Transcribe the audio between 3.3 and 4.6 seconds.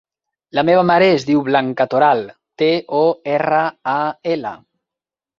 erra, a, ela.